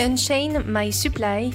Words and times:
Unchain 0.00 0.62
My 0.64 0.92
Supply, 0.92 1.50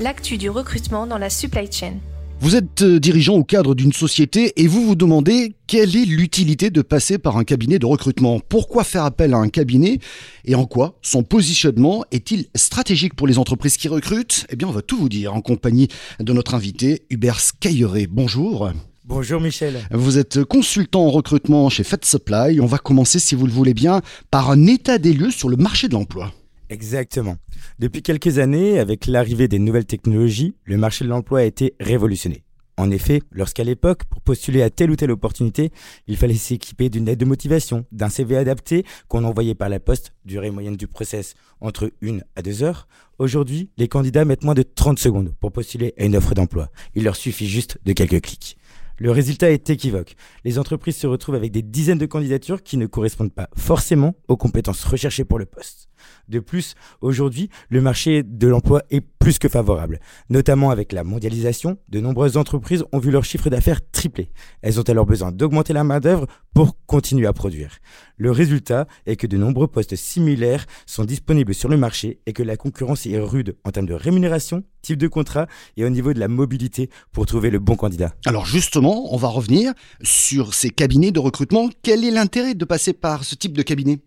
l'actu 0.00 0.36
du 0.36 0.50
recrutement 0.50 1.06
dans 1.06 1.16
la 1.16 1.30
supply 1.30 1.70
chain. 1.70 1.92
Vous 2.40 2.56
êtes 2.56 2.82
euh, 2.82 2.98
dirigeant 2.98 3.34
au 3.34 3.44
cadre 3.44 3.76
d'une 3.76 3.92
société 3.92 4.52
et 4.56 4.66
vous 4.66 4.84
vous 4.84 4.96
demandez 4.96 5.54
quelle 5.68 5.94
est 5.96 6.04
l'utilité 6.04 6.70
de 6.70 6.82
passer 6.82 7.18
par 7.18 7.36
un 7.36 7.44
cabinet 7.44 7.78
de 7.78 7.86
recrutement. 7.86 8.40
Pourquoi 8.40 8.82
faire 8.82 9.04
appel 9.04 9.32
à 9.32 9.36
un 9.36 9.48
cabinet 9.48 10.00
et 10.44 10.56
en 10.56 10.66
quoi 10.66 10.98
son 11.02 11.22
positionnement 11.22 12.04
est-il 12.10 12.46
stratégique 12.56 13.14
pour 13.14 13.28
les 13.28 13.38
entreprises 13.38 13.76
qui 13.76 13.86
recrutent? 13.86 14.44
Eh 14.50 14.56
bien, 14.56 14.66
on 14.66 14.72
va 14.72 14.82
tout 14.82 14.96
vous 14.96 15.08
dire 15.08 15.32
en 15.32 15.40
compagnie 15.40 15.86
de 16.18 16.32
notre 16.32 16.54
invité 16.54 17.02
Hubert 17.10 17.38
Skyeré. 17.38 18.08
Bonjour. 18.10 18.72
Bonjour 19.04 19.40
Michel. 19.40 19.86
Vous 19.92 20.18
êtes 20.18 20.42
consultant 20.42 21.06
en 21.06 21.10
recrutement 21.10 21.68
chez 21.68 21.84
Fed 21.84 22.04
Supply. 22.04 22.60
On 22.60 22.66
va 22.66 22.78
commencer, 22.78 23.20
si 23.20 23.36
vous 23.36 23.46
le 23.46 23.52
voulez 23.52 23.74
bien, 23.74 24.00
par 24.32 24.50
un 24.50 24.66
état 24.66 24.98
des 24.98 25.12
lieux 25.12 25.30
sur 25.30 25.48
le 25.48 25.56
marché 25.56 25.86
de 25.86 25.92
l'emploi. 25.92 26.32
Exactement. 26.74 27.36
Depuis 27.78 28.02
quelques 28.02 28.40
années, 28.40 28.80
avec 28.80 29.06
l'arrivée 29.06 29.46
des 29.46 29.60
nouvelles 29.60 29.86
technologies, 29.86 30.56
le 30.64 30.76
marché 30.76 31.04
de 31.04 31.08
l'emploi 31.08 31.38
a 31.38 31.44
été 31.44 31.76
révolutionné. 31.78 32.42
En 32.76 32.90
effet, 32.90 33.22
lorsqu'à 33.30 33.62
l'époque, 33.62 34.02
pour 34.10 34.20
postuler 34.20 34.60
à 34.60 34.70
telle 34.70 34.90
ou 34.90 34.96
telle 34.96 35.12
opportunité, 35.12 35.70
il 36.08 36.16
fallait 36.16 36.34
s'équiper 36.34 36.88
d'une 36.88 37.04
lettre 37.04 37.20
de 37.20 37.26
motivation, 37.26 37.86
d'un 37.92 38.08
CV 38.08 38.36
adapté 38.36 38.84
qu'on 39.06 39.22
envoyait 39.22 39.54
par 39.54 39.68
la 39.68 39.78
poste, 39.78 40.14
durée 40.24 40.50
moyenne 40.50 40.74
du 40.74 40.88
process 40.88 41.34
entre 41.60 41.92
1 42.02 42.18
à 42.34 42.42
2 42.42 42.64
heures, 42.64 42.88
aujourd'hui, 43.20 43.70
les 43.76 43.86
candidats 43.86 44.24
mettent 44.24 44.42
moins 44.42 44.54
de 44.54 44.64
30 44.64 44.98
secondes 44.98 45.32
pour 45.38 45.52
postuler 45.52 45.94
à 45.96 46.06
une 46.06 46.16
offre 46.16 46.34
d'emploi. 46.34 46.72
Il 46.96 47.04
leur 47.04 47.14
suffit 47.14 47.46
juste 47.46 47.78
de 47.84 47.92
quelques 47.92 48.20
clics. 48.20 48.58
Le 48.98 49.12
résultat 49.12 49.50
est 49.50 49.70
équivoque. 49.70 50.14
Les 50.44 50.58
entreprises 50.58 50.96
se 50.96 51.06
retrouvent 51.06 51.34
avec 51.34 51.52
des 51.52 51.62
dizaines 51.62 51.98
de 51.98 52.06
candidatures 52.06 52.64
qui 52.64 52.76
ne 52.76 52.86
correspondent 52.86 53.32
pas 53.32 53.48
forcément 53.56 54.14
aux 54.26 54.36
compétences 54.36 54.84
recherchées 54.84 55.24
pour 55.24 55.38
le 55.38 55.46
poste. 55.46 55.88
De 56.28 56.40
plus, 56.40 56.74
aujourd'hui, 57.00 57.50
le 57.68 57.80
marché 57.80 58.22
de 58.22 58.48
l'emploi 58.48 58.82
est 58.90 59.00
plus 59.00 59.38
que 59.38 59.48
favorable. 59.48 60.00
Notamment 60.28 60.70
avec 60.70 60.92
la 60.92 61.04
mondialisation, 61.04 61.78
de 61.88 62.00
nombreuses 62.00 62.36
entreprises 62.36 62.84
ont 62.92 62.98
vu 62.98 63.10
leur 63.10 63.24
chiffre 63.24 63.48
d'affaires 63.50 63.80
tripler. 63.90 64.30
Elles 64.62 64.80
ont 64.80 64.84
alors 64.84 65.06
besoin 65.06 65.32
d'augmenter 65.32 65.72
la 65.72 65.84
main-d'œuvre 65.84 66.26
pour 66.54 66.76
continuer 66.86 67.26
à 67.26 67.32
produire. 67.32 67.78
Le 68.16 68.30
résultat 68.30 68.86
est 69.06 69.16
que 69.16 69.26
de 69.26 69.36
nombreux 69.36 69.66
postes 69.66 69.96
similaires 69.96 70.66
sont 70.86 71.04
disponibles 71.04 71.54
sur 71.54 71.68
le 71.68 71.76
marché 71.76 72.20
et 72.26 72.32
que 72.32 72.42
la 72.42 72.56
concurrence 72.56 73.06
est 73.06 73.18
rude 73.18 73.56
en 73.64 73.70
termes 73.70 73.86
de 73.86 73.94
rémunération, 73.94 74.62
type 74.82 74.98
de 74.98 75.08
contrat 75.08 75.46
et 75.76 75.84
au 75.84 75.88
niveau 75.88 76.12
de 76.12 76.20
la 76.20 76.28
mobilité 76.28 76.90
pour 77.12 77.26
trouver 77.26 77.50
le 77.50 77.58
bon 77.58 77.76
candidat. 77.76 78.14
Alors 78.26 78.46
justement, 78.46 79.12
on 79.12 79.16
va 79.16 79.28
revenir 79.28 79.72
sur 80.02 80.54
ces 80.54 80.70
cabinets 80.70 81.12
de 81.12 81.20
recrutement. 81.20 81.68
Quel 81.82 82.04
est 82.04 82.10
l'intérêt 82.10 82.54
de 82.54 82.64
passer 82.64 82.92
par 82.92 83.24
ce 83.24 83.34
type 83.34 83.56
de 83.56 83.62
cabinet? 83.62 84.00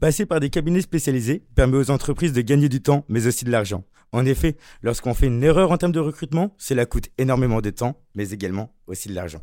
Passer 0.00 0.26
par 0.26 0.40
des 0.40 0.50
cabinets 0.50 0.80
spécialisés 0.80 1.44
permet 1.54 1.76
aux 1.76 1.90
entreprises 1.90 2.32
de 2.32 2.40
gagner 2.40 2.68
du 2.68 2.82
temps, 2.82 3.04
mais 3.08 3.26
aussi 3.26 3.44
de 3.44 3.50
l'argent. 3.50 3.84
En 4.12 4.26
effet, 4.26 4.56
lorsqu'on 4.82 5.14
fait 5.14 5.26
une 5.26 5.42
erreur 5.42 5.72
en 5.72 5.76
termes 5.76 5.92
de 5.92 6.00
recrutement, 6.00 6.54
cela 6.58 6.86
coûte 6.86 7.08
énormément 7.18 7.60
de 7.60 7.70
temps, 7.70 8.00
mais 8.14 8.30
également 8.30 8.72
aussi 8.86 9.08
de 9.08 9.14
l'argent. 9.14 9.42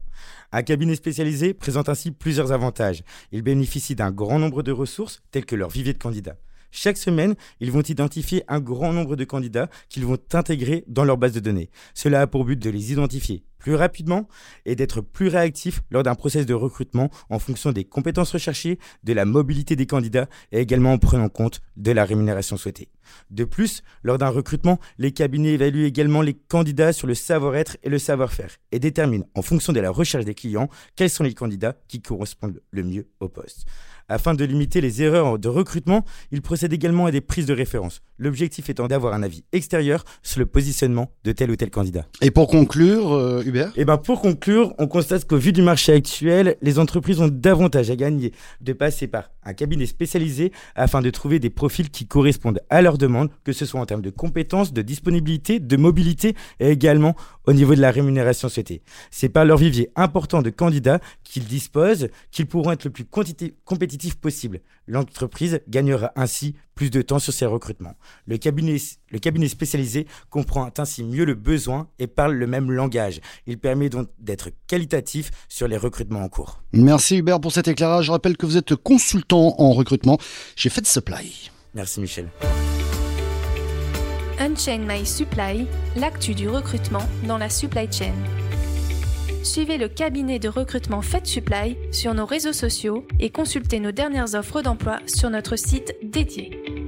Un 0.51 0.63
cabinet 0.63 0.95
spécialisé 0.95 1.53
présente 1.53 1.89
ainsi 1.89 2.11
plusieurs 2.11 2.51
avantages. 2.51 3.03
Il 3.31 3.41
bénéficie 3.41 3.95
d'un 3.95 4.11
grand 4.11 4.39
nombre 4.39 4.63
de 4.63 4.71
ressources, 4.71 5.23
telles 5.31 5.45
que 5.45 5.55
leur 5.55 5.69
vivier 5.69 5.93
de 5.93 5.97
candidats. 5.97 6.37
Chaque 6.71 6.97
semaine, 6.97 7.35
ils 7.59 7.71
vont 7.71 7.81
identifier 7.81 8.43
un 8.47 8.59
grand 8.59 8.93
nombre 8.93 9.15
de 9.15 9.25
candidats 9.25 9.69
qu'ils 9.89 10.05
vont 10.05 10.17
intégrer 10.33 10.83
dans 10.87 11.03
leur 11.03 11.17
base 11.17 11.33
de 11.33 11.39
données. 11.39 11.69
Cela 11.93 12.21
a 12.21 12.27
pour 12.27 12.45
but 12.45 12.57
de 12.57 12.69
les 12.69 12.91
identifier 12.91 13.43
plus 13.61 13.75
rapidement 13.75 14.27
et 14.65 14.75
d'être 14.75 15.01
plus 15.01 15.27
réactifs 15.27 15.83
lors 15.91 16.03
d'un 16.03 16.15
process 16.15 16.45
de 16.45 16.53
recrutement 16.53 17.09
en 17.29 17.39
fonction 17.39 17.71
des 17.71 17.83
compétences 17.83 18.31
recherchées, 18.31 18.79
de 19.03 19.13
la 19.13 19.23
mobilité 19.23 19.75
des 19.75 19.85
candidats 19.85 20.27
et 20.51 20.59
également 20.59 20.93
en 20.93 20.97
prenant 20.97 21.29
compte 21.29 21.61
de 21.77 21.91
la 21.91 22.03
rémunération 22.03 22.57
souhaitée. 22.57 22.89
De 23.29 23.43
plus, 23.43 23.83
lors 24.03 24.17
d'un 24.17 24.29
recrutement, 24.29 24.79
les 24.97 25.11
cabinets 25.11 25.53
évaluent 25.53 25.85
également 25.85 26.21
les 26.21 26.33
candidats 26.33 26.91
sur 26.91 27.07
le 27.07 27.13
savoir-être 27.13 27.77
et 27.83 27.89
le 27.89 27.99
savoir-faire 27.99 28.57
et 28.71 28.79
déterminent 28.79 29.27
en 29.35 29.41
fonction 29.41 29.73
de 29.73 29.79
la 29.79 29.91
recherche 29.91 30.25
des 30.25 30.35
clients 30.35 30.69
quels 30.95 31.09
sont 31.09 31.23
les 31.23 31.33
candidats 31.33 31.75
qui 31.87 32.01
correspondent 32.01 32.61
le 32.71 32.83
mieux 32.83 33.09
au 33.19 33.29
poste. 33.29 33.67
Afin 34.11 34.33
de 34.33 34.43
limiter 34.43 34.81
les 34.81 35.01
erreurs 35.01 35.39
de 35.39 35.47
recrutement, 35.47 36.03
il 36.31 36.41
procède 36.41 36.73
également 36.73 37.05
à 37.05 37.11
des 37.11 37.21
prises 37.21 37.45
de 37.45 37.53
référence, 37.53 38.01
l'objectif 38.17 38.69
étant 38.69 38.89
d'avoir 38.89 39.13
un 39.13 39.23
avis 39.23 39.45
extérieur 39.53 40.03
sur 40.21 40.39
le 40.39 40.45
positionnement 40.45 41.13
de 41.23 41.31
tel 41.31 41.49
ou 41.49 41.55
tel 41.55 41.69
candidat. 41.69 42.05
Et 42.19 42.29
pour 42.29 42.47
conclure, 42.49 43.13
euh, 43.13 43.41
Hubert? 43.45 43.71
Eh 43.77 43.85
ben 43.85 43.95
pour 43.95 44.19
conclure, 44.19 44.73
on 44.79 44.87
constate 44.87 45.23
qu'au 45.25 45.37
vu 45.37 45.53
du 45.53 45.61
marché 45.61 45.93
actuel, 45.93 46.57
les 46.61 46.77
entreprises 46.77 47.21
ont 47.21 47.29
davantage 47.29 47.89
à 47.89 47.95
gagner 47.95 48.33
de 48.59 48.73
passer 48.73 49.07
par 49.07 49.31
un 49.43 49.53
cabinet 49.53 49.85
spécialisé 49.85 50.51
afin 50.75 51.01
de 51.01 51.09
trouver 51.09 51.39
des 51.39 51.49
profils 51.49 51.89
qui 51.89 52.05
correspondent 52.05 52.59
à 52.69 52.81
leurs 52.81 52.97
demandes, 52.97 53.29
que 53.45 53.53
ce 53.53 53.65
soit 53.65 53.79
en 53.79 53.85
termes 53.85 54.01
de 54.01 54.09
compétences, 54.09 54.73
de 54.73 54.81
disponibilité, 54.81 55.61
de 55.61 55.77
mobilité 55.77 56.35
et 56.59 56.69
également 56.69 57.15
au 57.45 57.53
niveau 57.53 57.75
de 57.75 57.81
la 57.81 57.91
rémunération 57.91 58.49
souhaitée. 58.49 58.81
C'est 59.09 59.29
par 59.29 59.45
leur 59.45 59.57
vivier 59.57 59.89
important 59.95 60.41
de 60.41 60.49
candidats 60.49 60.99
qu'ils 61.23 61.45
disposent 61.45 62.09
qu'ils 62.29 62.45
pourront 62.45 62.71
être 62.71 62.83
le 62.83 62.91
plus 62.91 63.05
compétitifs 63.05 64.00
possible. 64.09 64.61
L'entreprise 64.87 65.61
gagnera 65.69 66.11
ainsi 66.15 66.55
plus 66.75 66.89
de 66.89 67.01
temps 67.01 67.19
sur 67.19 67.33
ses 67.33 67.45
recrutements. 67.45 67.95
Le 68.25 68.37
cabinet, 68.37 68.77
le 69.11 69.19
cabinet 69.19 69.47
spécialisé 69.47 70.07
comprend 70.29 70.69
ainsi 70.77 71.03
mieux 71.03 71.25
le 71.25 71.35
besoin 71.35 71.87
et 71.99 72.07
parle 72.07 72.33
le 72.33 72.47
même 72.47 72.71
langage. 72.71 73.21
Il 73.45 73.59
permet 73.59 73.89
donc 73.89 74.09
d'être 74.19 74.49
qualitatif 74.67 75.31
sur 75.47 75.67
les 75.67 75.77
recrutements 75.77 76.23
en 76.23 76.29
cours. 76.29 76.61
Merci 76.73 77.17
Hubert 77.17 77.39
pour 77.39 77.51
cet 77.51 77.67
éclairage. 77.67 78.05
Je 78.05 78.11
rappelle 78.11 78.37
que 78.37 78.45
vous 78.45 78.57
êtes 78.57 78.75
consultant 78.75 79.55
en 79.57 79.73
recrutement 79.73 80.17
chez 80.55 80.69
Fed 80.69 80.87
Supply. 80.87 81.51
Merci 81.73 82.01
Michel. 82.01 82.29
Unchain 84.39 84.79
My 84.79 85.05
Supply, 85.05 85.67
l'actu 85.95 86.33
du 86.33 86.49
recrutement 86.49 87.07
dans 87.27 87.37
la 87.37 87.47
supply 87.47 87.87
chain 87.91 88.15
suivez 89.43 89.77
le 89.77 89.87
cabinet 89.87 90.39
de 90.39 90.49
recrutement 90.49 91.01
Fed 91.01 91.25
Supply 91.25 91.77
sur 91.91 92.13
nos 92.13 92.25
réseaux 92.25 92.53
sociaux 92.53 93.05
et 93.19 93.29
consultez 93.29 93.79
nos 93.79 93.91
dernières 93.91 94.35
offres 94.35 94.61
d'emploi 94.61 94.99
sur 95.07 95.29
notre 95.29 95.55
site 95.55 95.95
dédié. 96.03 96.80